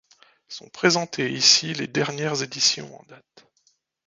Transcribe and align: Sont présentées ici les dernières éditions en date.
Sont 0.47 0.67
présentées 0.67 1.29
ici 1.31 1.73
les 1.75 1.85
dernières 1.85 2.41
éditions 2.41 2.99
en 2.99 3.03
date. 3.07 3.45